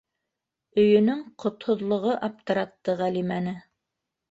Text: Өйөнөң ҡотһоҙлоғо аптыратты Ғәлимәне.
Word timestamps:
Өйөнөң 0.83 1.19
ҡотһоҙлоғо 1.43 2.15
аптыратты 2.31 2.99
Ғәлимәне. 3.05 3.57